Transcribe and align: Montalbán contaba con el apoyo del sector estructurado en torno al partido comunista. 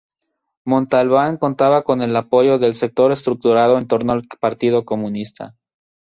Montalbán 0.65 1.37
contaba 1.37 1.83
con 1.83 2.01
el 2.01 2.15
apoyo 2.15 2.57
del 2.57 2.73
sector 2.73 3.11
estructurado 3.11 3.77
en 3.77 3.87
torno 3.87 4.13
al 4.13 4.27
partido 4.39 4.83
comunista. 4.83 5.53